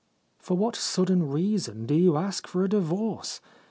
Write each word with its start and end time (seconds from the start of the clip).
For 0.39 0.57
what 0.57 0.75
sudden 0.75 1.29
reason 1.29 1.85
do 1.85 1.93
you 1.93 2.17
ask 2.17 2.47
for 2.47 2.63
a 2.63 2.67
divorce 2.69 3.39